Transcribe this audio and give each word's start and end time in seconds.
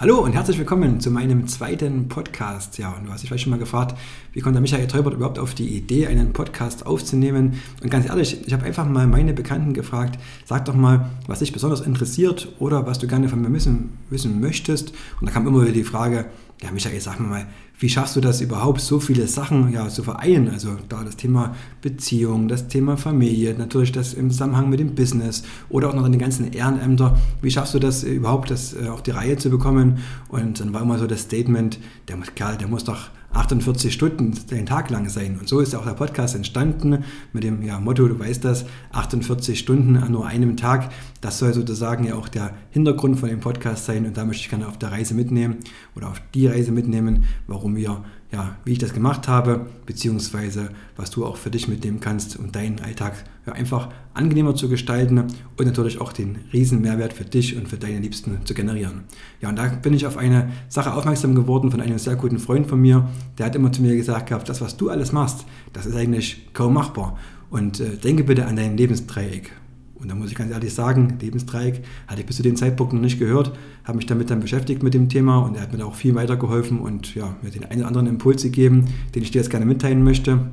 Hallo 0.00 0.18
und 0.20 0.32
herzlich 0.32 0.56
willkommen 0.56 0.98
zu 0.98 1.10
meinem 1.10 1.46
zweiten 1.46 2.08
Podcast. 2.08 2.78
Ja, 2.78 2.94
und 2.94 3.04
du 3.04 3.12
hast 3.12 3.20
dich 3.20 3.28
vielleicht 3.28 3.44
schon 3.44 3.50
mal 3.50 3.58
gefragt, 3.58 3.98
wie 4.32 4.40
kommt 4.40 4.54
der 4.54 4.62
Michael 4.62 4.86
Teubert 4.86 5.12
überhaupt 5.12 5.38
auf 5.38 5.52
die 5.52 5.76
Idee, 5.76 6.06
einen 6.06 6.32
Podcast 6.32 6.86
aufzunehmen? 6.86 7.60
Und 7.82 7.90
ganz 7.90 8.06
ehrlich, 8.06 8.46
ich 8.46 8.52
habe 8.54 8.64
einfach 8.64 8.88
mal 8.88 9.06
meine 9.06 9.34
Bekannten 9.34 9.74
gefragt, 9.74 10.18
sag 10.46 10.64
doch 10.64 10.74
mal, 10.74 11.10
was 11.26 11.40
dich 11.40 11.52
besonders 11.52 11.82
interessiert 11.82 12.48
oder 12.58 12.86
was 12.86 12.98
du 12.98 13.08
gerne 13.08 13.28
von 13.28 13.42
mir 13.42 13.52
wissen, 13.52 13.98
wissen 14.08 14.40
möchtest. 14.40 14.94
Und 15.20 15.28
da 15.28 15.32
kam 15.34 15.46
immer 15.46 15.60
wieder 15.60 15.72
die 15.72 15.84
Frage, 15.84 16.30
ja 16.62 16.70
Michael, 16.70 17.00
sag 17.00 17.18
mir 17.20 17.26
mal, 17.26 17.46
wie 17.78 17.88
schaffst 17.88 18.16
du 18.16 18.20
das 18.20 18.42
überhaupt, 18.42 18.80
so 18.80 19.00
viele 19.00 19.26
Sachen 19.26 19.72
ja, 19.72 19.88
zu 19.88 20.02
vereinen? 20.02 20.50
Also 20.50 20.76
da 20.88 21.02
das 21.02 21.16
Thema 21.16 21.54
Beziehung, 21.80 22.48
das 22.48 22.68
Thema 22.68 22.96
Familie, 22.98 23.54
natürlich 23.54 23.92
das 23.92 24.12
im 24.12 24.30
Zusammenhang 24.30 24.68
mit 24.68 24.80
dem 24.80 24.94
Business 24.94 25.42
oder 25.70 25.88
auch 25.88 25.94
noch 25.94 26.08
die 26.08 26.18
ganzen 26.18 26.52
Ehrenämter. 26.52 27.18
Wie 27.40 27.50
schaffst 27.50 27.74
du 27.74 27.78
das 27.78 28.02
überhaupt, 28.02 28.50
das 28.50 28.74
äh, 28.74 28.88
auf 28.88 29.02
die 29.02 29.12
Reihe 29.12 29.38
zu 29.38 29.48
bekommen? 29.48 30.00
Und 30.28 30.60
dann 30.60 30.74
war 30.74 30.82
immer 30.82 30.98
so 30.98 31.06
das 31.06 31.22
Statement, 31.22 31.78
der 32.08 32.18
Kerl, 32.34 32.58
der 32.58 32.68
muss 32.68 32.84
doch 32.84 33.08
48 33.32 33.92
Stunden 33.92 34.34
den 34.50 34.66
Tag 34.66 34.90
lang 34.90 35.08
sein. 35.08 35.38
Und 35.38 35.48
so 35.48 35.60
ist 35.60 35.74
auch 35.74 35.84
der 35.84 35.92
Podcast 35.92 36.34
entstanden 36.34 37.04
mit 37.32 37.44
dem 37.44 37.62
ja, 37.62 37.78
Motto, 37.78 38.08
du 38.08 38.18
weißt 38.18 38.44
das, 38.44 38.64
48 38.92 39.58
Stunden 39.58 39.96
an 39.96 40.12
nur 40.12 40.26
einem 40.26 40.56
Tag. 40.56 40.90
Das 41.20 41.38
soll 41.38 41.54
sozusagen 41.54 42.04
ja 42.04 42.16
auch 42.16 42.28
der 42.28 42.54
Hintergrund 42.70 43.18
von 43.18 43.28
dem 43.28 43.40
Podcast 43.40 43.84
sein 43.84 44.06
und 44.06 44.16
da 44.16 44.24
möchte 44.24 44.42
ich 44.42 44.50
gerne 44.50 44.68
auf 44.68 44.78
der 44.78 44.92
Reise 44.92 45.14
mitnehmen 45.14 45.58
oder 45.94 46.08
auf 46.08 46.20
die 46.34 46.46
Reise 46.46 46.72
mitnehmen, 46.72 47.24
warum 47.46 47.76
wir 47.76 48.04
ja, 48.32 48.56
wie 48.64 48.72
ich 48.72 48.78
das 48.78 48.92
gemacht 48.92 49.26
habe, 49.26 49.66
beziehungsweise 49.86 50.70
was 50.96 51.10
du 51.10 51.26
auch 51.26 51.36
für 51.36 51.50
dich 51.50 51.66
mitnehmen 51.66 52.00
kannst, 52.00 52.38
um 52.38 52.52
deinen 52.52 52.78
Alltag 52.80 53.24
ja, 53.46 53.52
einfach 53.52 53.88
angenehmer 54.14 54.54
zu 54.54 54.68
gestalten 54.68 55.18
und 55.18 55.66
natürlich 55.66 56.00
auch 56.00 56.12
den 56.12 56.38
riesen 56.52 56.80
Mehrwert 56.80 57.12
für 57.12 57.24
dich 57.24 57.56
und 57.56 57.68
für 57.68 57.76
deine 57.76 57.98
Liebsten 57.98 58.38
zu 58.44 58.54
generieren. 58.54 59.02
Ja, 59.40 59.48
und 59.48 59.56
da 59.56 59.66
bin 59.66 59.94
ich 59.94 60.06
auf 60.06 60.16
eine 60.16 60.50
Sache 60.68 60.94
aufmerksam 60.94 61.34
geworden 61.34 61.70
von 61.70 61.80
einem 61.80 61.98
sehr 61.98 62.16
guten 62.16 62.38
Freund 62.38 62.68
von 62.68 62.80
mir, 62.80 63.08
der 63.38 63.46
hat 63.46 63.56
immer 63.56 63.72
zu 63.72 63.82
mir 63.82 63.96
gesagt 63.96 64.28
gehabt, 64.28 64.48
das, 64.48 64.60
was 64.60 64.76
du 64.76 64.90
alles 64.90 65.12
machst, 65.12 65.44
das 65.72 65.86
ist 65.86 65.96
eigentlich 65.96 66.52
kaum 66.52 66.74
machbar. 66.74 67.18
Und 67.50 67.80
äh, 67.80 67.96
denke 67.96 68.22
bitte 68.22 68.46
an 68.46 68.54
dein 68.54 68.76
Lebensdreieck. 68.76 69.52
Und 70.00 70.10
da 70.10 70.14
muss 70.14 70.30
ich 70.30 70.36
ganz 70.36 70.50
ehrlich 70.50 70.72
sagen, 70.72 71.18
Lebensdreieck 71.20 71.82
hatte 72.06 72.20
ich 72.20 72.26
bis 72.26 72.36
zu 72.36 72.42
dem 72.42 72.56
Zeitpunkt 72.56 72.92
noch 72.92 73.00
nicht 73.00 73.18
gehört, 73.18 73.52
habe 73.84 73.98
mich 73.98 74.06
damit 74.06 74.30
dann 74.30 74.40
beschäftigt 74.40 74.82
mit 74.82 74.94
dem 74.94 75.08
Thema 75.08 75.38
und 75.38 75.56
er 75.56 75.62
hat 75.62 75.72
mir 75.72 75.78
da 75.78 75.84
auch 75.84 75.94
viel 75.94 76.14
weitergeholfen 76.14 76.78
und 76.80 77.14
ja, 77.14 77.36
mir 77.42 77.50
den 77.50 77.64
einen 77.64 77.80
oder 77.80 77.88
anderen 77.88 78.06
Impuls 78.06 78.42
gegeben, 78.42 78.86
den 79.14 79.22
ich 79.22 79.30
dir 79.30 79.38
jetzt 79.38 79.50
gerne 79.50 79.66
mitteilen 79.66 80.02
möchte. 80.02 80.50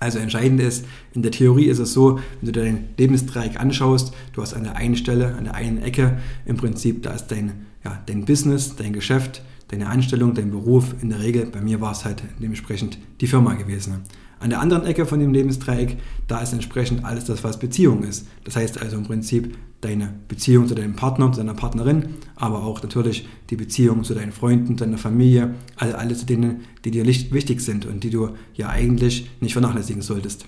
Also 0.00 0.18
entscheidend 0.18 0.60
ist, 0.60 0.84
in 1.14 1.22
der 1.22 1.30
Theorie 1.30 1.64
ist 1.64 1.78
es 1.78 1.94
so, 1.94 2.18
wenn 2.40 2.52
du 2.52 2.60
dein 2.60 2.88
Lebensdreieck 2.98 3.58
anschaust, 3.58 4.12
du 4.34 4.42
hast 4.42 4.52
an 4.52 4.64
der 4.64 4.76
einen 4.76 4.96
Stelle, 4.96 5.34
an 5.34 5.44
der 5.44 5.54
einen 5.54 5.78
Ecke 5.78 6.18
im 6.44 6.56
Prinzip, 6.56 7.02
da 7.02 7.12
ist 7.12 7.28
dein, 7.28 7.66
ja, 7.84 8.02
dein 8.04 8.26
Business, 8.26 8.76
dein 8.76 8.92
Geschäft, 8.92 9.42
deine 9.68 9.88
Anstellung, 9.88 10.34
dein 10.34 10.50
Beruf. 10.50 10.94
In 11.00 11.08
der 11.08 11.20
Regel, 11.20 11.46
bei 11.46 11.60
mir 11.60 11.80
war 11.80 11.92
es 11.92 12.04
halt 12.04 12.22
dementsprechend 12.38 12.98
die 13.20 13.26
Firma 13.26 13.54
gewesen. 13.54 14.02
An 14.44 14.50
der 14.50 14.60
anderen 14.60 14.84
Ecke 14.84 15.06
von 15.06 15.20
dem 15.20 15.32
Lebensdreieck, 15.32 15.96
da 16.28 16.42
ist 16.42 16.52
entsprechend 16.52 17.02
alles 17.02 17.24
das, 17.24 17.42
was 17.42 17.58
Beziehung 17.58 18.02
ist. 18.02 18.26
Das 18.44 18.56
heißt 18.56 18.78
also 18.82 18.98
im 18.98 19.04
Prinzip 19.04 19.56
deine 19.80 20.12
Beziehung 20.28 20.68
zu 20.68 20.74
deinem 20.74 20.94
Partner, 20.94 21.32
zu 21.32 21.38
deiner 21.38 21.54
Partnerin, 21.54 22.16
aber 22.36 22.62
auch 22.62 22.82
natürlich 22.82 23.26
die 23.48 23.56
Beziehung 23.56 24.04
zu 24.04 24.12
deinen 24.12 24.32
Freunden, 24.32 24.76
deiner 24.76 24.98
Familie, 24.98 25.54
also 25.76 25.96
alle 25.96 26.14
zu 26.14 26.26
denen, 26.26 26.60
die 26.84 26.90
dir 26.90 27.06
wichtig 27.06 27.62
sind 27.62 27.86
und 27.86 28.04
die 28.04 28.10
du 28.10 28.32
ja 28.52 28.68
eigentlich 28.68 29.30
nicht 29.40 29.54
vernachlässigen 29.54 30.02
solltest. 30.02 30.44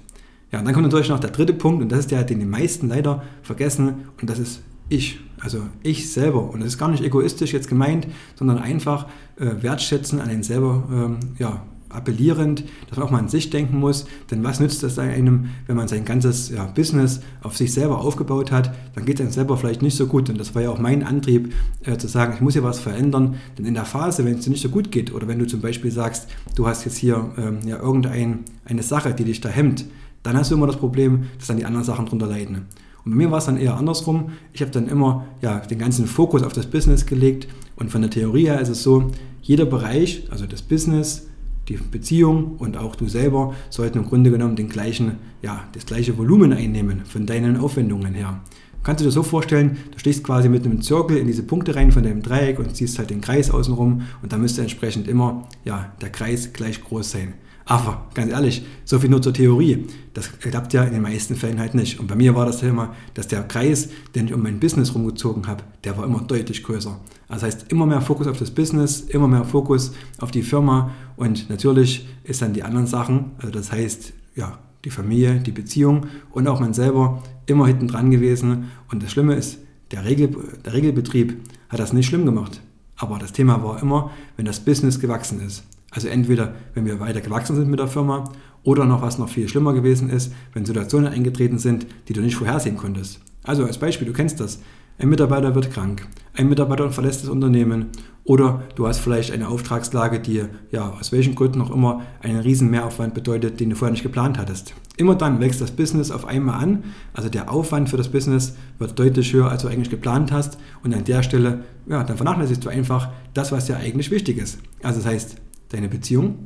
Ja, 0.52 0.58
und 0.58 0.66
dann 0.66 0.74
kommt 0.74 0.84
natürlich 0.84 1.08
noch 1.08 1.18
der 1.18 1.30
dritte 1.30 1.54
Punkt 1.54 1.82
und 1.82 1.90
das 1.90 2.00
ist 2.00 2.10
der, 2.10 2.22
den 2.22 2.40
die 2.40 2.44
meisten 2.44 2.88
leider 2.88 3.22
vergessen 3.42 4.08
und 4.20 4.28
das 4.28 4.38
ist 4.38 4.60
ich, 4.90 5.20
also 5.40 5.62
ich 5.82 6.12
selber. 6.12 6.50
Und 6.50 6.60
das 6.60 6.68
ist 6.68 6.78
gar 6.78 6.90
nicht 6.90 7.02
egoistisch 7.02 7.54
jetzt 7.54 7.68
gemeint, 7.68 8.06
sondern 8.34 8.58
einfach 8.58 9.06
äh, 9.36 9.62
wertschätzen 9.62 10.20
an 10.20 10.28
den 10.28 10.42
selber 10.42 10.86
ähm, 10.92 11.18
ja, 11.38 11.62
appellierend, 11.96 12.64
dass 12.88 12.98
man 12.98 13.06
auch 13.06 13.10
mal 13.10 13.18
an 13.18 13.28
sich 13.28 13.50
denken 13.50 13.78
muss. 13.78 14.06
Denn 14.30 14.44
was 14.44 14.60
nützt 14.60 14.82
das 14.82 14.98
einem, 14.98 15.50
wenn 15.66 15.76
man 15.76 15.88
sein 15.88 16.04
ganzes 16.04 16.50
ja, 16.50 16.64
Business 16.66 17.20
auf 17.42 17.56
sich 17.56 17.72
selber 17.72 17.98
aufgebaut 18.00 18.52
hat? 18.52 18.74
Dann 18.94 19.04
geht 19.04 19.16
es 19.16 19.20
einem 19.22 19.32
selber 19.32 19.56
vielleicht 19.56 19.82
nicht 19.82 19.96
so 19.96 20.06
gut. 20.06 20.28
Und 20.30 20.38
das 20.38 20.54
war 20.54 20.62
ja 20.62 20.70
auch 20.70 20.78
mein 20.78 21.02
Antrieb, 21.02 21.54
äh, 21.84 21.96
zu 21.96 22.08
sagen, 22.08 22.34
ich 22.34 22.40
muss 22.40 22.52
hier 22.52 22.62
was 22.62 22.78
verändern. 22.78 23.36
Denn 23.58 23.64
in 23.64 23.74
der 23.74 23.84
Phase, 23.84 24.24
wenn 24.24 24.34
es 24.34 24.44
dir 24.44 24.50
nicht 24.50 24.62
so 24.62 24.68
gut 24.68 24.92
geht, 24.92 25.12
oder 25.12 25.26
wenn 25.26 25.38
du 25.38 25.46
zum 25.46 25.60
Beispiel 25.60 25.90
sagst, 25.90 26.28
du 26.54 26.66
hast 26.66 26.84
jetzt 26.84 26.98
hier 26.98 27.30
ähm, 27.38 27.58
ja, 27.66 27.78
irgendeine 27.78 28.82
Sache, 28.82 29.14
die 29.14 29.24
dich 29.24 29.40
da 29.40 29.48
hemmt, 29.48 29.84
dann 30.22 30.36
hast 30.36 30.50
du 30.50 30.56
immer 30.56 30.66
das 30.66 30.76
Problem, 30.76 31.24
dass 31.38 31.48
dann 31.48 31.56
die 31.56 31.64
anderen 31.64 31.84
Sachen 31.84 32.06
drunter 32.06 32.26
leiden. 32.26 32.66
Und 33.04 33.12
bei 33.12 33.16
mir 33.18 33.30
war 33.30 33.38
es 33.38 33.46
dann 33.46 33.56
eher 33.56 33.76
andersrum. 33.76 34.32
Ich 34.52 34.60
habe 34.62 34.72
dann 34.72 34.88
immer 34.88 35.26
ja, 35.40 35.60
den 35.60 35.78
ganzen 35.78 36.06
Fokus 36.06 36.42
auf 36.42 36.52
das 36.52 36.66
Business 36.66 37.06
gelegt. 37.06 37.46
Und 37.76 37.90
von 37.92 38.02
der 38.02 38.10
Theorie 38.10 38.46
her 38.46 38.60
ist 38.60 38.68
es 38.68 38.82
so, 38.82 39.12
jeder 39.40 39.64
Bereich, 39.64 40.24
also 40.30 40.44
das 40.46 40.62
Business, 40.62 41.28
die 41.68 41.76
Beziehung 41.76 42.56
und 42.58 42.76
auch 42.76 42.96
du 42.96 43.08
selber 43.08 43.54
sollten 43.70 43.98
im 43.98 44.04
Grunde 44.04 44.30
genommen 44.30 44.56
den 44.56 44.68
gleichen, 44.68 45.18
ja, 45.42 45.64
das 45.72 45.86
gleiche 45.86 46.16
Volumen 46.16 46.52
einnehmen 46.52 47.04
von 47.04 47.26
deinen 47.26 47.56
Aufwendungen 47.56 48.14
her. 48.14 48.40
Kannst 48.82 49.00
du 49.00 49.04
dir 49.04 49.10
so 49.10 49.24
vorstellen, 49.24 49.78
du 49.90 49.98
stehst 49.98 50.22
quasi 50.22 50.48
mit 50.48 50.64
einem 50.64 50.80
Zirkel 50.80 51.16
in 51.16 51.26
diese 51.26 51.42
Punkte 51.42 51.74
rein 51.74 51.90
von 51.90 52.04
deinem 52.04 52.22
Dreieck 52.22 52.60
und 52.60 52.76
ziehst 52.76 53.00
halt 53.00 53.10
den 53.10 53.20
Kreis 53.20 53.50
außenrum 53.50 54.02
und 54.22 54.32
da 54.32 54.38
müsste 54.38 54.60
entsprechend 54.62 55.08
immer 55.08 55.48
ja, 55.64 55.92
der 56.00 56.10
Kreis 56.10 56.52
gleich 56.52 56.80
groß 56.80 57.10
sein. 57.10 57.34
Aber 57.68 58.06
ganz 58.14 58.30
ehrlich, 58.30 58.64
so 58.84 59.00
viel 59.00 59.10
nur 59.10 59.20
zur 59.20 59.34
Theorie. 59.34 59.86
Das 60.14 60.38
klappt 60.38 60.72
ja 60.72 60.84
in 60.84 60.92
den 60.92 61.02
meisten 61.02 61.34
Fällen 61.34 61.58
halt 61.58 61.74
nicht. 61.74 61.98
Und 61.98 62.06
bei 62.06 62.14
mir 62.14 62.34
war 62.36 62.46
das 62.46 62.60
Thema, 62.60 62.94
dass 63.14 63.26
der 63.26 63.42
Kreis, 63.42 63.88
den 64.14 64.26
ich 64.26 64.32
um 64.32 64.42
mein 64.42 64.60
Business 64.60 64.94
rumgezogen 64.94 65.48
habe, 65.48 65.64
der 65.82 65.98
war 65.98 66.04
immer 66.04 66.20
deutlich 66.20 66.62
größer. 66.62 66.98
Das 67.28 67.42
heißt, 67.42 67.72
immer 67.72 67.84
mehr 67.84 68.00
Fokus 68.00 68.28
auf 68.28 68.38
das 68.38 68.52
Business, 68.52 69.00
immer 69.00 69.26
mehr 69.26 69.44
Fokus 69.44 69.92
auf 70.20 70.30
die 70.30 70.44
Firma 70.44 70.92
und 71.16 71.50
natürlich 71.50 72.06
ist 72.22 72.40
dann 72.40 72.52
die 72.52 72.62
anderen 72.62 72.86
Sachen, 72.86 73.32
also 73.38 73.50
das 73.50 73.72
heißt, 73.72 74.12
ja, 74.36 74.58
die 74.84 74.90
Familie, 74.90 75.40
die 75.40 75.50
Beziehung 75.50 76.06
und 76.30 76.46
auch 76.46 76.60
man 76.60 76.72
selber 76.72 77.20
immer 77.46 77.66
hinten 77.66 77.88
dran 77.88 78.12
gewesen. 78.12 78.70
Und 78.92 79.02
das 79.02 79.10
Schlimme 79.10 79.34
ist, 79.34 79.58
der, 79.90 80.04
Regel, 80.04 80.30
der 80.64 80.72
Regelbetrieb 80.72 81.36
hat 81.68 81.80
das 81.80 81.92
nicht 81.92 82.06
schlimm 82.06 82.24
gemacht. 82.24 82.60
Aber 82.96 83.18
das 83.18 83.32
Thema 83.32 83.62
war 83.64 83.82
immer, 83.82 84.12
wenn 84.36 84.46
das 84.46 84.60
Business 84.60 85.00
gewachsen 85.00 85.40
ist. 85.40 85.64
Also 85.90 86.08
entweder, 86.08 86.54
wenn 86.74 86.86
wir 86.86 87.00
weiter 87.00 87.20
gewachsen 87.20 87.56
sind 87.56 87.68
mit 87.68 87.78
der 87.78 87.88
Firma 87.88 88.24
oder 88.62 88.84
noch 88.84 89.02
was 89.02 89.18
noch 89.18 89.28
viel 89.28 89.48
schlimmer 89.48 89.72
gewesen 89.72 90.10
ist, 90.10 90.32
wenn 90.52 90.64
Situationen 90.64 91.12
eingetreten 91.12 91.58
sind, 91.58 91.86
die 92.08 92.12
du 92.12 92.20
nicht 92.20 92.36
vorhersehen 92.36 92.76
konntest. 92.76 93.20
Also 93.44 93.64
als 93.64 93.78
Beispiel, 93.78 94.06
du 94.06 94.12
kennst 94.12 94.40
das. 94.40 94.60
Ein 94.98 95.10
Mitarbeiter 95.10 95.54
wird 95.54 95.70
krank, 95.70 96.08
ein 96.32 96.48
Mitarbeiter 96.48 96.90
verlässt 96.90 97.22
das 97.22 97.28
Unternehmen 97.28 97.90
oder 98.24 98.62
du 98.76 98.88
hast 98.88 98.98
vielleicht 98.98 99.30
eine 99.30 99.48
Auftragslage, 99.48 100.20
die 100.20 100.44
ja 100.70 100.90
aus 100.98 101.12
welchen 101.12 101.34
Gründen 101.34 101.60
auch 101.60 101.70
immer 101.70 102.02
einen 102.22 102.40
riesen 102.40 102.70
Mehraufwand 102.70 103.12
bedeutet, 103.12 103.60
den 103.60 103.70
du 103.70 103.76
vorher 103.76 103.92
nicht 103.92 104.02
geplant 104.02 104.38
hattest. 104.38 104.74
Immer 104.96 105.14
dann 105.14 105.38
wächst 105.38 105.60
das 105.60 105.70
Business 105.70 106.10
auf 106.10 106.24
einmal 106.24 106.62
an, 106.62 106.84
also 107.12 107.28
der 107.28 107.52
Aufwand 107.52 107.90
für 107.90 107.98
das 107.98 108.08
Business 108.08 108.56
wird 108.78 108.98
deutlich 108.98 109.32
höher, 109.34 109.50
als 109.50 109.62
du 109.62 109.68
eigentlich 109.68 109.90
geplant 109.90 110.32
hast 110.32 110.56
und 110.82 110.94
an 110.94 111.04
der 111.04 111.22
Stelle, 111.22 111.64
ja, 111.86 112.02
dann 112.02 112.16
vernachlässigst 112.16 112.64
du 112.64 112.70
einfach 112.70 113.10
das, 113.34 113.52
was 113.52 113.66
dir 113.66 113.76
eigentlich 113.76 114.10
wichtig 114.10 114.38
ist. 114.38 114.60
Also 114.82 115.00
das 115.00 115.08
heißt, 115.08 115.36
deine 115.70 115.88
Beziehung 115.88 116.38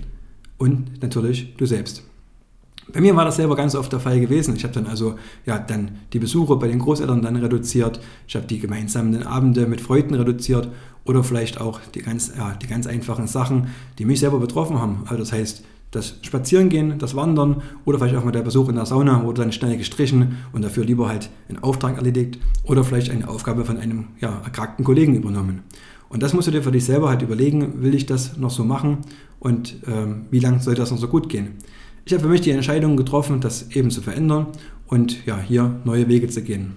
und 0.58 1.02
natürlich 1.02 1.54
du 1.56 1.66
selbst. 1.66 2.04
Bei 2.92 3.00
mir 3.00 3.14
war 3.14 3.24
das 3.24 3.36
selber 3.36 3.56
ganz 3.56 3.74
oft 3.74 3.92
der 3.92 4.00
Fall 4.00 4.20
gewesen. 4.20 4.56
Ich 4.56 4.64
habe 4.64 4.74
dann 4.74 4.86
also 4.86 5.16
ja 5.46 5.58
dann 5.58 5.92
die 6.12 6.18
Besuche 6.18 6.56
bei 6.56 6.66
den 6.66 6.80
Großeltern 6.80 7.22
dann 7.22 7.36
reduziert. 7.36 8.00
Ich 8.26 8.34
habe 8.34 8.46
die 8.46 8.58
gemeinsamen 8.58 9.22
Abende 9.22 9.66
mit 9.66 9.80
Freunden 9.80 10.14
reduziert 10.14 10.68
oder 11.04 11.22
vielleicht 11.22 11.60
auch 11.60 11.80
die 11.94 12.00
ganz, 12.00 12.32
ja, 12.36 12.54
die 12.54 12.66
ganz 12.66 12.86
einfachen 12.86 13.26
Sachen, 13.26 13.68
die 13.98 14.04
mich 14.04 14.20
selber 14.20 14.40
betroffen 14.40 14.80
haben. 14.80 15.04
Also 15.06 15.18
das 15.18 15.32
heißt, 15.32 15.64
das 15.90 16.18
Spazierengehen, 16.22 16.98
das 16.98 17.16
Wandern 17.16 17.62
oder 17.84 17.98
vielleicht 17.98 18.16
auch 18.16 18.24
mal 18.24 18.30
der 18.30 18.42
Besuch 18.42 18.68
in 18.68 18.76
der 18.76 18.86
Sauna 18.86 19.24
wurde 19.24 19.42
dann 19.42 19.52
schnell 19.52 19.76
gestrichen 19.76 20.36
und 20.52 20.62
dafür 20.62 20.84
lieber 20.84 21.08
halt 21.08 21.30
einen 21.48 21.58
Auftrag 21.62 21.96
erledigt 21.96 22.38
oder 22.64 22.84
vielleicht 22.84 23.10
eine 23.10 23.28
Aufgabe 23.28 23.64
von 23.64 23.76
einem 23.76 24.06
ja, 24.20 24.40
erkrankten 24.44 24.84
Kollegen 24.84 25.16
übernommen. 25.16 25.62
Und 26.10 26.22
das 26.22 26.34
musst 26.34 26.48
du 26.48 26.52
dir 26.52 26.62
für 26.62 26.72
dich 26.72 26.84
selber 26.84 27.08
halt 27.08 27.22
überlegen, 27.22 27.82
will 27.82 27.94
ich 27.94 28.04
das 28.04 28.36
noch 28.36 28.50
so 28.50 28.64
machen 28.64 28.98
und 29.38 29.76
ähm, 29.86 30.26
wie 30.30 30.40
lange 30.40 30.60
soll 30.60 30.74
das 30.74 30.90
noch 30.90 30.98
so 30.98 31.08
gut 31.08 31.28
gehen. 31.28 31.52
Ich 32.04 32.12
habe 32.12 32.24
für 32.24 32.28
mich 32.28 32.40
die 32.40 32.50
Entscheidung 32.50 32.96
getroffen, 32.96 33.40
das 33.40 33.70
eben 33.70 33.90
zu 33.90 34.02
verändern 34.02 34.48
und 34.88 35.24
ja, 35.24 35.38
hier 35.40 35.80
neue 35.84 36.08
Wege 36.08 36.28
zu 36.28 36.42
gehen. 36.42 36.72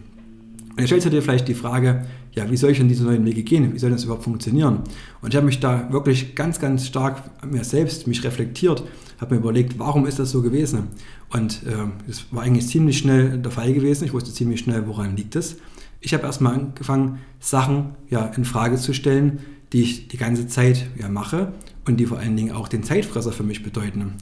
Und 0.70 0.80
jetzt 0.80 0.90
stellst 0.90 1.08
du 1.08 1.10
dir 1.10 1.22
vielleicht 1.22 1.48
die 1.48 1.56
Frage, 1.56 2.06
ja, 2.34 2.50
wie 2.50 2.58
soll 2.58 2.72
ich 2.72 2.80
in 2.80 2.88
diese 2.88 3.04
neuen 3.04 3.26
Wege 3.26 3.44
gehen? 3.44 3.74
Wie 3.74 3.80
soll 3.80 3.92
das 3.92 4.04
überhaupt 4.04 4.24
funktionieren? 4.24 4.80
Und 5.22 5.34
ich 5.34 5.36
habe 5.36 5.46
mich 5.46 5.60
da 5.60 5.92
wirklich 5.92 6.36
ganz, 6.36 6.60
ganz 6.60 6.86
stark 6.86 7.24
mir 7.44 7.64
selbst, 7.64 8.08
mich 8.08 8.24
reflektiert, 8.24 8.84
habe 9.20 9.36
mir 9.36 9.42
überlegt, 9.42 9.80
warum 9.80 10.06
ist 10.06 10.20
das 10.20 10.32
so 10.32 10.42
gewesen? 10.42 10.90
Und 11.32 11.62
es 12.08 12.20
äh, 12.20 12.24
war 12.32 12.44
eigentlich 12.44 12.68
ziemlich 12.68 13.00
schnell 13.00 13.40
der 13.40 13.52
Fall 13.52 13.74
gewesen. 13.74 14.06
Ich 14.06 14.14
wusste 14.14 14.32
ziemlich 14.32 14.60
schnell, 14.60 14.86
woran 14.88 15.16
liegt 15.16 15.36
es. 15.36 15.58
Ich 16.06 16.14
habe 16.14 16.24
erstmal 16.24 16.54
angefangen, 16.54 17.20
Sachen 17.40 17.96
ja, 18.10 18.26
in 18.26 18.44
Frage 18.44 18.76
zu 18.76 18.94
stellen, 18.94 19.40
die 19.72 19.82
ich 19.82 20.10
die 20.10 20.18
ganze 20.18 20.48
Zeit 20.48 20.88
ja, 21.00 21.08
mache 21.08 21.54
und 21.86 21.98
die 21.98 22.06
vor 22.06 22.20
allen 22.20 22.36
Dingen 22.36 22.52
auch 22.52 22.68
den 22.68 22.84
Zeitfresser 22.84 23.32
für 23.32 23.44
mich 23.44 23.64
bedeuten. 23.64 24.16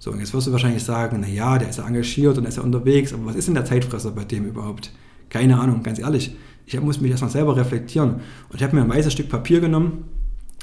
So, 0.00 0.10
und 0.10 0.18
jetzt 0.18 0.34
wirst 0.34 0.48
du 0.48 0.52
wahrscheinlich 0.52 0.82
sagen, 0.82 1.20
naja, 1.20 1.56
der 1.58 1.68
ist 1.68 1.78
ja 1.78 1.86
engagiert 1.86 2.36
und 2.36 2.46
ist 2.46 2.56
ja 2.56 2.64
unterwegs, 2.64 3.14
aber 3.14 3.26
was 3.26 3.36
ist 3.36 3.46
denn 3.46 3.54
der 3.54 3.64
Zeitfresser 3.64 4.10
bei 4.10 4.24
dem 4.24 4.44
überhaupt? 4.44 4.92
Keine 5.28 5.60
Ahnung, 5.60 5.84
ganz 5.84 6.00
ehrlich. 6.00 6.34
Ich 6.66 6.80
muss 6.80 7.00
mich 7.00 7.12
erstmal 7.12 7.30
selber 7.30 7.56
reflektieren. 7.56 8.14
Und 8.48 8.56
ich 8.56 8.62
habe 8.64 8.74
mir 8.74 8.82
ein 8.82 8.90
weißes 8.90 9.12
Stück 9.12 9.28
Papier 9.28 9.60
genommen, 9.60 10.06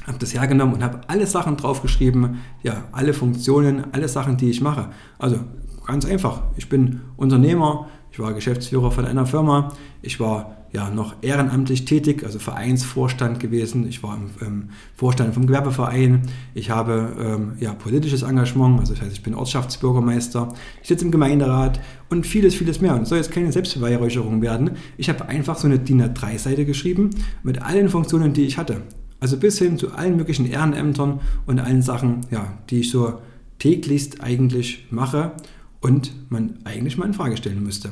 habe 0.06 0.18
das 0.18 0.34
hergenommen 0.34 0.74
und 0.74 0.82
habe 0.82 1.00
alle 1.06 1.26
Sachen 1.26 1.56
draufgeschrieben, 1.56 2.40
ja, 2.62 2.84
alle 2.92 3.14
Funktionen, 3.14 3.84
alle 3.92 4.08
Sachen, 4.08 4.36
die 4.36 4.50
ich 4.50 4.60
mache. 4.60 4.90
Also 5.18 5.38
ganz 5.86 6.04
einfach. 6.04 6.42
Ich 6.56 6.68
bin 6.68 7.00
Unternehmer, 7.16 7.88
ich 8.12 8.18
war 8.18 8.34
Geschäftsführer 8.34 8.90
von 8.90 9.06
einer 9.06 9.26
Firma, 9.26 9.72
ich 10.02 10.20
war 10.20 10.57
ja 10.72 10.90
noch 10.90 11.16
ehrenamtlich 11.22 11.84
tätig, 11.84 12.24
also 12.24 12.38
Vereinsvorstand 12.38 13.40
gewesen. 13.40 13.88
Ich 13.88 14.02
war 14.02 14.16
im, 14.16 14.46
im 14.46 14.68
Vorstand 14.94 15.34
vom 15.34 15.46
Gewerbeverein. 15.46 16.22
Ich 16.54 16.70
habe 16.70 17.16
ähm, 17.18 17.52
ja, 17.58 17.72
politisches 17.72 18.22
Engagement, 18.22 18.80
also 18.80 18.92
das 18.94 19.02
heißt, 19.02 19.12
ich 19.12 19.22
bin 19.22 19.34
Ortschaftsbürgermeister. 19.34 20.54
Ich 20.82 20.88
sitze 20.88 21.04
im 21.04 21.10
Gemeinderat 21.10 21.80
und 22.10 22.26
vieles, 22.26 22.54
vieles 22.54 22.80
mehr. 22.80 22.94
Und 22.94 23.06
soll 23.06 23.18
jetzt 23.18 23.32
keine 23.32 23.52
Selbstbeweihräucherung 23.52 24.42
werden. 24.42 24.72
Ich 24.96 25.08
habe 25.08 25.26
einfach 25.26 25.56
so 25.58 25.66
eine 25.66 25.78
DIN 25.78 26.02
A3-Seite 26.02 26.64
geschrieben 26.64 27.10
mit 27.42 27.62
allen 27.62 27.88
Funktionen, 27.88 28.32
die 28.32 28.44
ich 28.44 28.58
hatte. 28.58 28.82
Also 29.20 29.36
bis 29.36 29.58
hin 29.58 29.78
zu 29.78 29.94
allen 29.94 30.16
möglichen 30.16 30.46
Ehrenämtern 30.46 31.20
und 31.46 31.58
allen 31.58 31.82
Sachen, 31.82 32.20
ja, 32.30 32.58
die 32.70 32.80
ich 32.80 32.90
so 32.90 33.14
täglichst 33.58 34.22
eigentlich 34.22 34.86
mache 34.90 35.32
und 35.80 36.12
man 36.30 36.58
eigentlich 36.64 36.96
mal 36.96 37.06
in 37.06 37.14
Frage 37.14 37.36
stellen 37.36 37.62
müsste 37.62 37.90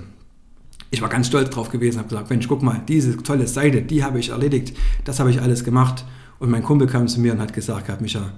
ich 0.97 1.03
war 1.03 1.11
ganz 1.11 1.27
stolz 1.27 1.51
drauf 1.51 1.69
gewesen, 1.69 1.99
habe 1.99 2.09
gesagt, 2.09 2.31
Mensch, 2.31 2.49
guck 2.49 2.63
mal, 2.63 2.81
diese 2.89 3.19
tolle 3.19 3.47
Seite, 3.47 3.83
die 3.83 4.03
habe 4.03 4.19
ich 4.19 4.31
erledigt, 4.31 4.75
das 5.05 5.21
habe 5.21 5.31
ich 5.31 5.43
alles 5.43 5.63
gemacht. 5.63 6.07
Und 6.39 6.51
mein 6.51 6.63
Kumpel 6.63 6.89
kam 6.89 7.07
zu 7.07 7.21
mir 7.21 7.35
und 7.35 7.39
hat 7.39 7.53
gesagt, 7.53 7.85
gehabt, 7.87 8.01
Micha, 8.01 8.33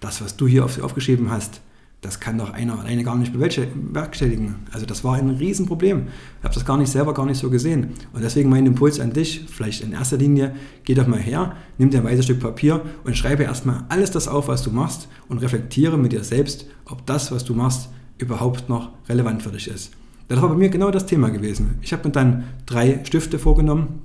das, 0.00 0.20
was 0.20 0.36
du 0.36 0.48
hier 0.48 0.64
auf, 0.64 0.82
aufgeschrieben 0.82 1.30
hast, 1.30 1.60
das 2.00 2.18
kann 2.18 2.36
doch 2.36 2.52
einer 2.52 2.80
alleine 2.80 3.04
gar 3.04 3.14
nicht 3.14 3.32
bewerkstelligen. 3.32 4.56
Also 4.72 4.86
das 4.86 5.04
war 5.04 5.14
ein 5.14 5.30
Riesenproblem. 5.30 6.08
Ich 6.38 6.44
habe 6.44 6.54
das 6.54 6.64
gar 6.64 6.78
nicht 6.78 6.90
selber 6.90 7.14
gar 7.14 7.26
nicht 7.26 7.38
so 7.38 7.48
gesehen. 7.48 7.90
Und 8.12 8.24
deswegen 8.24 8.50
mein 8.50 8.66
Impuls 8.66 8.98
an 8.98 9.12
dich, 9.12 9.44
vielleicht 9.48 9.84
in 9.84 9.92
erster 9.92 10.16
Linie, 10.16 10.56
geh 10.82 10.94
doch 10.94 11.06
mal 11.06 11.20
her, 11.20 11.54
nimm 11.78 11.90
dir 11.90 11.98
ein 11.98 12.04
weißes 12.04 12.24
Stück 12.24 12.40
Papier 12.40 12.82
und 13.04 13.16
schreibe 13.16 13.44
erstmal 13.44 13.84
alles 13.88 14.10
das 14.10 14.26
auf, 14.26 14.48
was 14.48 14.64
du 14.64 14.72
machst 14.72 15.06
und 15.28 15.38
reflektiere 15.38 15.96
mit 15.96 16.10
dir 16.10 16.24
selbst, 16.24 16.66
ob 16.86 17.06
das, 17.06 17.30
was 17.30 17.44
du 17.44 17.54
machst, 17.54 17.88
überhaupt 18.18 18.68
noch 18.68 18.90
relevant 19.08 19.44
für 19.44 19.50
dich 19.50 19.68
ist. 19.68 19.92
Das 20.30 20.40
war 20.40 20.48
bei 20.48 20.54
mir 20.54 20.68
genau 20.68 20.92
das 20.92 21.06
Thema 21.06 21.28
gewesen. 21.30 21.80
Ich 21.82 21.92
habe 21.92 22.06
mir 22.06 22.12
dann 22.12 22.44
drei 22.64 23.00
Stifte 23.02 23.40
vorgenommen, 23.40 24.02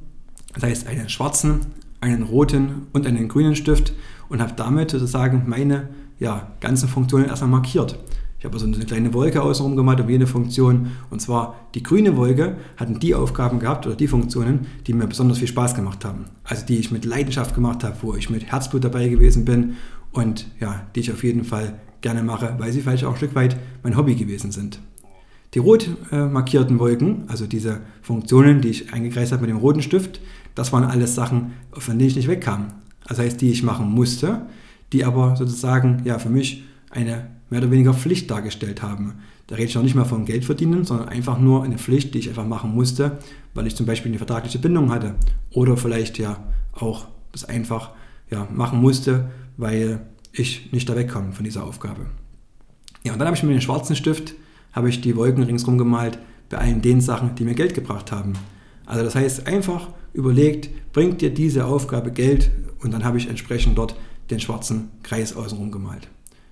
das 0.55 0.63
heißt 0.63 0.87
einen 0.87 1.07
schwarzen, 1.07 1.59
einen 2.01 2.23
roten 2.23 2.87
und 2.93 3.05
einen 3.05 3.27
grünen 3.27 3.55
Stift 3.55 3.93
und 4.27 4.41
habe 4.41 4.53
damit 4.55 4.89
sozusagen 4.89 5.43
meine 5.45 5.89
ja, 6.17 6.51
ganzen 6.61 6.89
Funktionen 6.89 7.27
erstmal 7.27 7.51
markiert. 7.51 7.99
Ich 8.39 8.45
habe 8.45 8.55
also 8.55 8.65
eine 8.65 8.85
kleine 8.85 9.13
Wolke 9.13 9.43
außenrum 9.43 9.75
gemalt 9.75 9.99
um 9.99 10.09
jede 10.09 10.25
Funktion. 10.25 10.93
Und 11.11 11.21
zwar 11.21 11.59
die 11.75 11.83
grüne 11.83 12.17
Wolke 12.17 12.57
hatten 12.75 12.99
die 12.99 13.13
Aufgaben 13.13 13.59
gehabt 13.59 13.85
oder 13.85 13.95
die 13.95 14.07
Funktionen, 14.07 14.65
die 14.87 14.93
mir 14.93 15.05
besonders 15.05 15.37
viel 15.37 15.47
Spaß 15.47 15.75
gemacht 15.75 16.03
haben. 16.05 16.25
Also 16.43 16.65
die 16.65 16.79
ich 16.79 16.89
mit 16.89 17.05
Leidenschaft 17.05 17.53
gemacht 17.53 17.83
habe, 17.83 17.97
wo 18.01 18.15
ich 18.15 18.31
mit 18.31 18.51
Herzblut 18.51 18.83
dabei 18.83 19.09
gewesen 19.09 19.45
bin 19.45 19.75
und 20.11 20.47
ja, 20.59 20.87
die 20.95 21.01
ich 21.01 21.11
auf 21.11 21.23
jeden 21.23 21.43
Fall 21.43 21.75
gerne 22.01 22.23
mache, 22.23 22.55
weil 22.57 22.71
sie 22.71 22.81
vielleicht 22.81 23.03
auch 23.03 23.11
ein 23.11 23.17
Stück 23.17 23.35
weit 23.35 23.57
mein 23.83 23.95
Hobby 23.95 24.15
gewesen 24.15 24.51
sind. 24.51 24.79
Die 25.55 25.59
rot 25.59 25.89
äh, 26.11 26.25
markierten 26.25 26.79
Wolken, 26.79 27.23
also 27.27 27.47
diese 27.47 27.79
Funktionen, 28.01 28.59
die 28.59 28.67
ich 28.67 28.93
eingekreist 28.93 29.31
habe 29.31 29.43
mit 29.43 29.49
dem 29.49 29.57
roten 29.57 29.81
Stift, 29.81 30.19
das 30.53 30.73
waren 30.73 30.83
alles 30.83 31.15
Sachen, 31.15 31.53
von 31.71 31.97
denen 31.97 32.09
ich 32.09 32.17
nicht 32.17 32.27
wegkam. 32.27 32.73
Das 33.07 33.19
heißt, 33.19 33.39
die 33.39 33.51
ich 33.51 33.63
machen 33.63 33.89
musste, 33.89 34.47
die 34.91 35.05
aber 35.05 35.37
sozusagen 35.37 36.01
ja, 36.03 36.19
für 36.19 36.29
mich 36.29 36.65
eine 36.89 37.29
mehr 37.49 37.61
oder 37.61 37.71
weniger 37.71 37.93
Pflicht 37.93 38.29
dargestellt 38.29 38.81
haben. 38.81 39.15
Da 39.47 39.55
rede 39.55 39.67
ich 39.67 39.75
noch 39.75 39.83
nicht 39.83 39.95
mal 39.95 40.03
von 40.03 40.25
Geld 40.25 40.43
verdienen, 40.43 40.83
sondern 40.83 41.07
einfach 41.07 41.39
nur 41.39 41.63
eine 41.63 41.77
Pflicht, 41.77 42.13
die 42.13 42.19
ich 42.19 42.27
einfach 42.27 42.45
machen 42.45 42.73
musste, 42.73 43.19
weil 43.53 43.65
ich 43.65 43.75
zum 43.77 43.85
Beispiel 43.85 44.11
eine 44.11 44.17
vertragliche 44.17 44.59
Bindung 44.59 44.91
hatte. 44.91 45.15
Oder 45.51 45.77
vielleicht 45.77 46.19
ja 46.19 46.43
auch 46.73 47.07
das 47.31 47.45
einfach 47.45 47.91
ja, 48.29 48.45
machen 48.51 48.81
musste, 48.81 49.29
weil 49.55 50.01
ich 50.33 50.73
nicht 50.73 50.89
da 50.89 50.97
wegkomme 50.97 51.31
von 51.31 51.45
dieser 51.45 51.63
Aufgabe. 51.63 52.07
Ja, 53.03 53.13
und 53.13 53.19
dann 53.19 53.27
habe 53.27 53.37
ich 53.37 53.43
mir 53.43 53.51
den 53.51 53.61
schwarzen 53.61 53.95
Stift 53.95 54.35
habe 54.75 54.89
ich 54.89 55.01
die 55.01 55.15
Wolken 55.15 55.43
ringsherum 55.43 55.77
gemalt 55.77 56.19
bei 56.49 56.57
allen 56.57 56.81
den 56.81 57.01
Sachen, 57.01 57.33
die 57.35 57.45
mir 57.45 57.55
Geld 57.55 57.73
gebracht 57.73 58.11
haben. 58.11 58.33
Also 58.85 59.03
das 59.03 59.15
heißt, 59.15 59.47
einfach 59.47 59.89
überlegt, 60.13 60.69
bringt 60.93 61.21
dir 61.21 61.33
diese 61.33 61.65
Aufgabe 61.65 62.11
Geld 62.11 62.51
und 62.81 62.93
dann 62.93 63.03
habe 63.03 63.17
ich 63.17 63.29
entsprechend 63.29 63.77
dort 63.77 63.95
den 64.29 64.39
schwarzen 64.39 64.91
Kreis 65.01 65.35
außenrum 65.35 65.71
gemalt. 65.71 66.07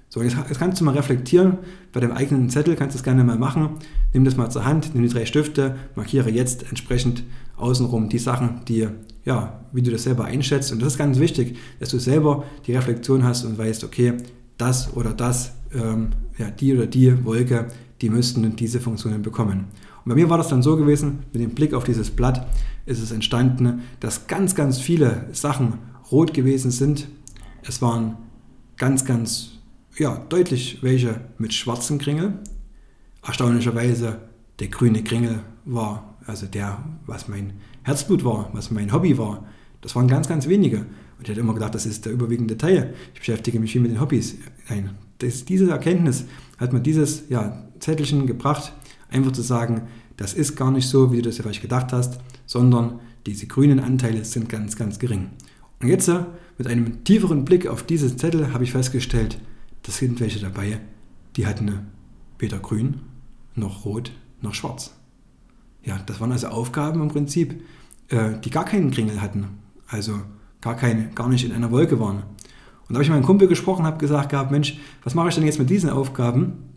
So, 0.10 0.22
jetzt, 0.22 0.36
jetzt 0.36 0.60
kannst 0.60 0.80
du 0.80 0.86
mal 0.86 0.96
reflektieren, 0.96 1.58
bei 1.92 2.00
deinem 2.00 2.12
eigenen 2.12 2.50
Zettel 2.50 2.76
kannst 2.76 2.94
du 2.94 3.00
das 3.00 3.04
gerne 3.04 3.24
mal 3.24 3.38
machen. 3.38 3.78
Nimm 4.14 4.26
das 4.26 4.38
mal 4.38 4.50
zur 4.50 4.64
Hand, 4.64 4.94
nimm 4.94 5.04
die 5.04 5.10
drei 5.10 5.26
Stifte, 5.26 5.76
markiere 5.96 6.30
jetzt 6.30 6.70
entsprechend 6.70 7.24
außenrum 7.58 8.10
die 8.10 8.20
Sachen, 8.20 8.62
die, 8.68 8.88
ja, 9.26 9.62
wie 9.72 9.82
du 9.82 9.90
das 9.90 10.04
selber 10.04 10.26
einschätzt. 10.26 10.72
Und 10.72 10.84
das 10.84 10.94
ist 10.94 10.98
ganz 11.00 11.18
wichtig, 11.18 11.58
dass 11.80 11.90
du 11.90 11.98
selber 11.98 12.44
die 12.68 12.76
Reflexion 12.76 13.24
hast 13.24 13.44
und 13.44 13.58
weißt, 13.58 13.84
okay, 13.84 14.14
das 14.58 14.96
oder 14.96 15.14
das, 15.14 15.54
ähm, 15.74 16.10
ja, 16.38 16.52
die 16.52 16.76
oder 16.76 16.86
die 16.86 17.26
Wolke, 17.26 17.70
die 18.04 18.10
müssten 18.10 18.58
diese 18.58 18.82
Funktionen 18.82 19.22
bekommen. 19.22 19.68
Und 20.04 20.10
bei 20.10 20.16
mir 20.16 20.30
war 20.30 20.38
das 20.38 20.50
dann 20.50 20.62
so 20.62 20.76
gewesen, 20.76 21.20
mit 21.32 21.42
dem 21.42 21.52
Blick 21.52 21.74
auf 21.74 21.86
dieses 21.86 22.12
Blatt 22.12 22.46
ist 22.86 23.02
es 23.02 23.12
entstanden, 23.12 23.84
dass 24.02 24.28
ganz, 24.28 24.56
ganz 24.56 24.78
viele 24.78 25.30
Sachen 25.32 25.76
rot 26.12 26.34
gewesen 26.34 26.70
sind. 26.70 27.08
Es 27.62 27.82
waren 27.82 28.18
ganz, 28.76 29.06
ganz 29.06 29.52
ja, 29.98 30.18
deutlich 30.28 30.80
welche 30.82 31.22
mit 31.38 31.54
schwarzen 31.54 31.98
Kringel. 31.98 32.40
Erstaunlicherweise 33.26 34.18
der 34.60 34.68
grüne 34.68 35.02
Kringel 35.02 35.40
war, 35.64 36.18
also 36.28 36.46
der, 36.46 36.84
was 37.06 37.30
mein 37.30 37.54
Herzblut 37.84 38.26
war, 38.26 38.50
was 38.52 38.70
mein 38.70 38.92
Hobby 38.92 39.18
war. 39.18 39.46
Das 39.80 39.96
waren 39.96 40.10
ganz, 40.10 40.28
ganz 40.28 40.50
wenige. 40.50 40.80
Und 40.80 41.22
ich 41.22 41.30
hätte 41.30 41.40
immer 41.40 41.54
gedacht, 41.54 41.74
das 41.74 41.86
ist 41.86 42.04
der 42.04 42.12
überwiegende 42.12 42.58
Teil. 42.58 42.96
Ich 43.14 43.20
beschäftige 43.22 43.62
mich 43.62 43.72
viel 43.72 43.82
mit 43.82 43.92
den 43.92 44.02
Hobbys. 44.02 44.36
Nein, 44.70 44.90
das, 45.20 45.46
diese 45.46 45.72
Erkenntnis 45.72 46.26
hat 46.58 46.74
mir 46.74 46.82
dieses 46.82 47.30
ja, 47.30 47.64
Zettelchen 47.84 48.26
gebracht, 48.26 48.74
einfach 49.10 49.32
zu 49.32 49.42
sagen, 49.42 49.84
das 50.18 50.34
ist 50.34 50.56
gar 50.56 50.72
nicht 50.72 50.88
so, 50.88 51.12
wie 51.12 51.18
du 51.18 51.24
das 51.24 51.38
ja 51.38 51.44
vielleicht 51.44 51.62
gedacht 51.62 51.92
hast, 51.92 52.20
sondern 52.46 53.00
diese 53.26 53.48
grünen 53.48 53.80
Anteile 53.80 54.26
sind 54.26 54.50
ganz, 54.50 54.76
ganz 54.76 55.00
gering. 55.00 55.32
Und 55.82 55.88
jetzt 55.88 56.08
äh, 56.08 56.26
mit 56.58 56.68
einem 56.68 57.04
tieferen 57.04 57.46
Blick 57.46 57.68
auf 57.68 57.84
diese 57.84 58.16
Zettel 58.16 58.54
habe 58.54 58.64
ich 58.64 58.72
festgestellt, 58.72 59.40
das 59.84 59.98
sind 59.98 60.20
welche 60.20 60.40
dabei, 60.40 60.80
die 61.36 61.46
hatten 61.46 61.88
weder 62.40 62.60
grün, 62.60 63.02
noch 63.56 63.86
rot, 63.86 64.12
noch 64.42 64.54
schwarz. 64.54 64.94
Ja, 65.84 66.00
das 66.06 66.20
waren 66.20 66.32
also 66.32 66.48
Aufgaben 66.48 67.02
im 67.02 67.10
Prinzip, 67.10 67.64
äh, 68.10 68.40
die 68.44 68.50
gar 68.50 68.66
keinen 68.66 68.92
Kringel 68.92 69.22
hatten, 69.22 69.48
also 69.88 70.20
gar, 70.62 70.76
keine, 70.76 71.10
gar 71.10 71.28
nicht 71.28 71.44
in 71.44 71.52
einer 71.52 71.72
Wolke 71.72 72.00
waren. 72.00 72.18
Und 72.18 72.90
da 72.90 72.96
habe 72.96 73.04
ich 73.04 73.10
mit 73.10 73.18
meinem 73.18 73.26
Kumpel 73.26 73.48
gesprochen, 73.48 73.86
habe 73.86 73.98
gesagt 73.98 74.30
gehabt, 74.30 74.52
Mensch, 74.52 74.78
was 75.04 75.16
mache 75.16 75.30
ich 75.30 75.36
denn 75.36 75.46
jetzt 75.46 75.60
mit 75.60 75.70
diesen 75.70 75.90
Aufgaben? 75.90 76.73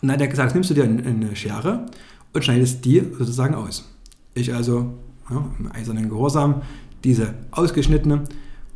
Und 0.00 0.08
dann 0.08 0.12
hat 0.12 0.20
er 0.20 0.28
gesagt, 0.28 0.54
nimmst 0.54 0.70
du 0.70 0.74
dir 0.74 0.84
eine 0.84 1.36
Schere 1.36 1.86
und 2.32 2.44
schneidest 2.44 2.84
die 2.84 3.00
sozusagen 3.18 3.54
aus. 3.54 3.88
Ich 4.34 4.54
also 4.54 4.94
ja, 5.30 5.44
im 5.58 5.70
eisernen 5.72 6.08
Gehorsam 6.08 6.62
diese 7.04 7.34
ausgeschnittene 7.50 8.24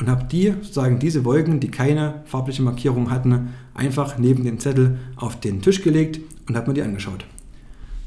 und 0.00 0.09
habe 0.09 0.25
die 0.25 0.50
sozusagen 0.50 0.99
diese 0.99 1.25
Wolken, 1.25 1.61
die 1.61 1.71
keine 1.71 2.23
farbliche 2.26 2.62
Markierung 2.62 3.11
hatten, 3.11 3.50
einfach 3.75 4.19
neben 4.19 4.45
den 4.45 4.59
Zettel 4.59 4.99
auf 5.16 5.38
den 5.40 5.62
Tisch 5.62 5.83
gelegt 5.83 6.21
und 6.49 6.57
habe 6.57 6.69
mir 6.69 6.75
die 6.75 6.83
angeschaut. 6.83 7.25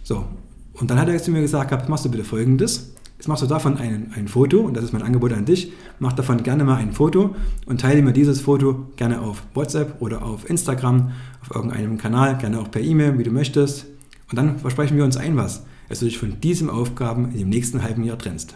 So, 0.04 0.26
und 0.74 0.92
dann 0.92 1.00
hat 1.00 1.10
er 1.10 1.22
zu 1.22 1.32
mir 1.32 1.42
gesagt, 1.42 1.90
machst 1.90 2.06
du 2.06 2.12
bitte 2.12 2.24
folgendes. 2.24 2.94
Jetzt 3.18 3.28
machst 3.28 3.42
du 3.42 3.48
davon 3.48 3.78
ein, 3.78 4.12
ein 4.16 4.28
Foto 4.28 4.60
und 4.60 4.78
das 4.78 4.84
ist 4.84 4.94
mein 4.94 5.02
Angebot 5.02 5.34
an 5.34 5.46
dich. 5.46 5.72
Mach 5.98 6.14
davon 6.14 6.44
gerne 6.44 6.64
mal 6.64 6.76
ein 6.76 6.92
Foto 6.92 7.36
und 7.66 7.82
teile 7.82 8.04
mir 8.04 8.14
dieses 8.14 8.42
Foto 8.42 8.86
gerne 8.96 9.22
auf 9.22 9.42
WhatsApp 9.56 10.00
oder 10.02 10.24
auf 10.24 10.48
Instagram, 10.48 11.12
auf 11.42 11.56
irgendeinem 11.56 11.98
Kanal, 11.98 12.38
gerne 12.38 12.60
auch 12.60 12.70
per 12.70 12.82
E-Mail, 12.82 13.18
wie 13.18 13.24
du 13.24 13.32
möchtest. 13.32 13.88
Und 14.30 14.38
dann 14.38 14.60
versprechen 14.60 14.98
wir 14.98 15.04
uns 15.04 15.18
ein 15.18 15.36
was, 15.36 15.66
dass 15.90 16.00
du 16.00 16.06
dich 16.06 16.20
von 16.20 16.40
diesen 16.42 16.70
Aufgaben 16.70 17.32
in 17.32 17.40
dem 17.40 17.50
nächsten 17.50 17.82
halben 17.82 18.04
Jahr 18.04 18.20
trennst. 18.20 18.56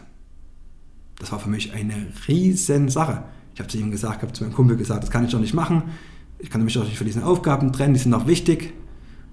Das 1.18 1.32
war 1.32 1.40
für 1.40 1.50
mich 1.50 1.74
eine 1.74 1.96
riesen 2.28 2.90
Sache. 2.90 3.24
Ich 3.56 3.60
habe 3.60 3.70
zu 3.70 3.80
ihm 3.80 3.90
gesagt, 3.90 4.22
habe 4.22 4.34
zu 4.34 4.44
meinem 4.44 4.54
Kumpel 4.54 4.78
gesagt, 4.78 5.04
das 5.04 5.10
kann 5.10 5.26
ich 5.26 5.32
doch 5.32 5.40
nicht 5.40 5.56
machen. 5.56 5.84
Ich 6.38 6.52
kann 6.52 6.64
mich 6.64 6.76
doch 6.76 6.84
nicht 6.84 6.98
von 6.98 7.08
diesen 7.08 7.24
Aufgaben 7.24 7.74
trennen, 7.74 7.96
die 7.96 8.00
sind 8.00 8.14
auch 8.14 8.28
wichtig. 8.28 8.74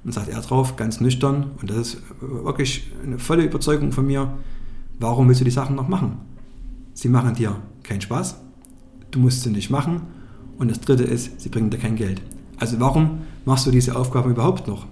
Und 0.04 0.12
sagt 0.12 0.28
er 0.28 0.40
drauf, 0.40 0.76
ganz 0.76 1.00
nüchtern, 1.00 1.50
und 1.60 1.68
das 1.68 1.76
ist 1.76 2.02
wirklich 2.20 2.92
eine 3.04 3.18
volle 3.18 3.42
Überzeugung 3.42 3.92
von 3.92 4.06
mir, 4.06 4.32
warum 4.98 5.28
willst 5.28 5.40
du 5.40 5.44
die 5.44 5.50
Sachen 5.50 5.76
noch 5.76 5.88
machen? 5.88 6.18
sie 6.98 7.08
machen 7.08 7.34
dir 7.34 7.54
keinen 7.84 8.00
Spaß, 8.00 8.40
du 9.12 9.20
musst 9.20 9.44
sie 9.44 9.50
nicht 9.50 9.70
machen 9.70 10.02
und 10.58 10.68
das 10.68 10.80
dritte 10.80 11.04
ist, 11.04 11.40
sie 11.40 11.48
bringen 11.48 11.70
dir 11.70 11.78
kein 11.78 11.94
Geld. 11.94 12.20
Also 12.56 12.80
warum 12.80 13.20
machst 13.44 13.66
du 13.66 13.70
diese 13.70 13.94
Aufgaben 13.94 14.32
überhaupt 14.32 14.66
noch? 14.66 14.86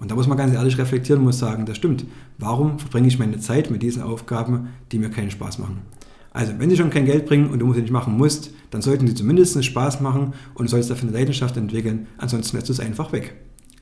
Und 0.00 0.10
da 0.10 0.14
muss 0.14 0.26
man 0.26 0.38
ganz 0.38 0.54
ehrlich 0.54 0.78
reflektieren 0.78 1.20
und 1.20 1.26
muss 1.26 1.38
sagen, 1.38 1.66
das 1.66 1.76
stimmt. 1.76 2.06
Warum 2.38 2.78
verbringe 2.78 3.08
ich 3.08 3.18
meine 3.18 3.38
Zeit 3.38 3.70
mit 3.70 3.82
diesen 3.82 4.02
Aufgaben, 4.02 4.68
die 4.92 4.98
mir 4.98 5.10
keinen 5.10 5.30
Spaß 5.30 5.58
machen? 5.58 5.82
Also, 6.32 6.52
wenn 6.58 6.68
sie 6.68 6.76
schon 6.76 6.90
kein 6.90 7.06
Geld 7.06 7.26
bringen 7.26 7.50
und 7.50 7.58
du 7.58 7.72
sie 7.72 7.80
nicht 7.80 7.92
machen 7.92 8.16
musst, 8.16 8.50
dann 8.70 8.82
sollten 8.82 9.06
sie 9.06 9.14
zumindest 9.14 9.62
Spaß 9.62 10.00
machen 10.00 10.32
und 10.54 10.66
du 10.66 10.70
sollst 10.70 10.90
dafür 10.90 11.08
eine 11.08 11.18
Leidenschaft 11.18 11.56
entwickeln, 11.56 12.08
ansonsten 12.18 12.56
lässt 12.56 12.68
du 12.68 12.74
es 12.74 12.80
einfach 12.80 13.12
weg. 13.12 13.36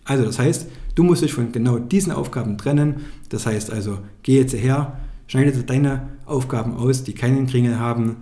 Also, 0.04 0.24
das 0.24 0.38
heißt, 0.38 0.68
du 0.94 1.02
musst 1.02 1.22
dich 1.22 1.32
von 1.32 1.50
genau 1.50 1.78
diesen 1.78 2.12
Aufgaben 2.12 2.58
trennen. 2.58 2.96
Das 3.28 3.46
heißt 3.46 3.72
also, 3.72 3.98
geh 4.22 4.38
jetzt 4.38 4.54
her, 4.54 4.98
schneide 5.26 5.52
deine 5.62 6.08
Aufgaben 6.26 6.74
aus, 6.74 7.04
die 7.04 7.14
keinen 7.14 7.46
Kringel 7.46 7.78
haben, 7.78 8.16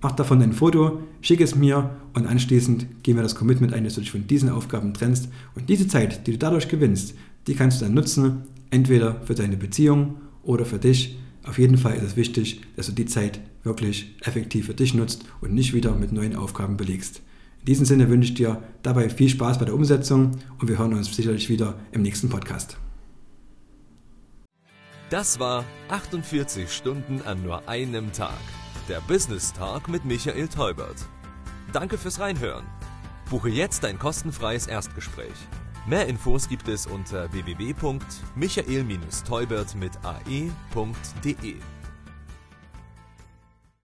mach 0.00 0.12
davon 0.12 0.42
ein 0.42 0.52
Foto, 0.52 1.00
schick 1.20 1.40
es 1.40 1.54
mir 1.54 1.90
und 2.14 2.26
anschließend 2.26 3.02
gehen 3.02 3.16
wir 3.16 3.22
das 3.22 3.34
Commitment 3.34 3.72
ein, 3.72 3.84
dass 3.84 3.94
du 3.94 4.00
dich 4.00 4.10
von 4.10 4.26
diesen 4.26 4.48
Aufgaben 4.48 4.94
trennst. 4.94 5.28
Und 5.54 5.68
diese 5.68 5.88
Zeit, 5.88 6.26
die 6.26 6.32
du 6.32 6.38
dadurch 6.38 6.68
gewinnst, 6.68 7.14
die 7.46 7.54
kannst 7.54 7.80
du 7.80 7.84
dann 7.84 7.94
nutzen, 7.94 8.42
entweder 8.70 9.20
für 9.24 9.34
deine 9.34 9.56
Beziehung 9.56 10.16
oder 10.42 10.64
für 10.64 10.78
dich. 10.78 11.18
Auf 11.44 11.58
jeden 11.58 11.78
Fall 11.78 11.96
ist 11.96 12.02
es 12.02 12.16
wichtig, 12.16 12.60
dass 12.76 12.86
du 12.86 12.92
die 12.92 13.06
Zeit 13.06 13.40
wirklich 13.62 14.14
effektiv 14.22 14.66
für 14.66 14.74
dich 14.74 14.94
nutzt 14.94 15.24
und 15.40 15.54
nicht 15.54 15.74
wieder 15.74 15.94
mit 15.94 16.12
neuen 16.12 16.36
Aufgaben 16.36 16.76
belegst. 16.76 17.20
In 17.60 17.66
diesem 17.66 17.84
Sinne 17.84 18.08
wünsche 18.08 18.30
ich 18.30 18.34
dir 18.34 18.62
dabei 18.82 19.08
viel 19.08 19.28
Spaß 19.28 19.58
bei 19.58 19.64
der 19.64 19.74
Umsetzung 19.74 20.32
und 20.60 20.68
wir 20.68 20.78
hören 20.78 20.94
uns 20.94 21.14
sicherlich 21.14 21.48
wieder 21.48 21.74
im 21.92 22.02
nächsten 22.02 22.28
Podcast. 22.28 22.78
Das 25.08 25.38
war 25.38 25.64
48 25.88 26.72
Stunden 26.72 27.22
an 27.22 27.40
nur 27.44 27.68
einem 27.68 28.12
Tag. 28.12 28.40
Der 28.88 29.00
Business 29.02 29.52
Talk 29.52 29.86
mit 29.86 30.04
Michael 30.04 30.48
Teubert. 30.48 30.96
Danke 31.72 31.96
fürs 31.96 32.18
Reinhören. 32.18 32.66
Buche 33.30 33.48
jetzt 33.48 33.84
ein 33.84 34.00
kostenfreies 34.00 34.66
Erstgespräch. 34.66 35.36
Mehr 35.86 36.08
Infos 36.08 36.48
gibt 36.48 36.66
es 36.66 36.88
unter 36.88 37.32
www.michael-teubert 37.32 39.76
mit 39.76 39.92
ae.de. 40.04 41.54